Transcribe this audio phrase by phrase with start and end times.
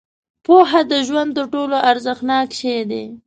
[0.45, 3.05] •پوهه د ژوند تر ټولو ارزښتناک شی دی.